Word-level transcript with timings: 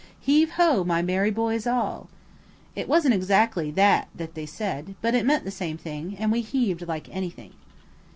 Heave 0.19 0.53
ho, 0.53 0.83
my 0.83 1.03
merry 1.03 1.29
boys 1.29 1.67
all!" 1.67 2.09
It 2.75 2.87
wasn't 2.87 3.13
exactly 3.13 3.69
that 3.69 4.07
that 4.15 4.33
they 4.33 4.47
said, 4.47 4.95
but 4.99 5.13
it 5.13 5.27
meant 5.27 5.43
the 5.43 5.51
same 5.51 5.77
thing, 5.77 6.17
and 6.17 6.31
we 6.31 6.41
heaved 6.41 6.87
like 6.87 7.07
anything. 7.15 7.53